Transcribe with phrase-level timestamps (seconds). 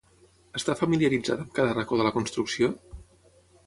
[0.59, 2.75] Està familiaritzada amb cada racó de la construcció?